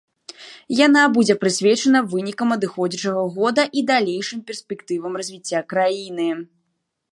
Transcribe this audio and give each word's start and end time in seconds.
Яна 0.85 1.01
будзе 1.17 1.35
прысвечана 1.43 1.99
вынікам 2.13 2.55
адыходзячага 2.57 3.21
года 3.37 3.67
і 3.81 3.85
далейшым 3.93 4.39
перспектывам 4.51 5.13
развіцця 5.23 5.59
краіны. 5.75 6.29